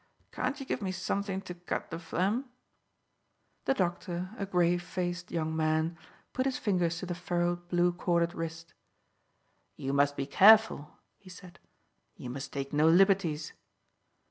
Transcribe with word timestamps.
Can't 0.31 0.59
you 0.59 0.65
give 0.65 0.81
me 0.81 0.91
something 0.91 1.41
to 1.41 1.53
cut 1.53 1.91
the 1.91 1.99
phlegm?" 1.99 2.45
The 3.65 3.75
doctor, 3.75 4.31
a 4.35 4.47
grave 4.47 4.81
faced 4.81 5.29
young 5.29 5.55
man, 5.55 5.95
put 6.33 6.47
his 6.47 6.57
fingers 6.57 6.97
to 6.97 7.05
the 7.05 7.13
furrowed, 7.13 7.67
blue 7.67 7.93
corded 7.93 8.33
wrist. 8.33 8.73
"You 9.75 9.93
must 9.93 10.17
be 10.17 10.25
careful," 10.25 10.97
he 11.19 11.29
said. 11.29 11.59
"You 12.15 12.31
must 12.31 12.51
take 12.51 12.73
no 12.73 12.89
liberties." 12.89 13.53